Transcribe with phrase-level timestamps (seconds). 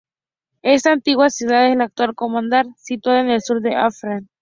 [0.63, 4.29] Esta antigua ciudad es la actual Kandahar, situada en el sur de Afganistán.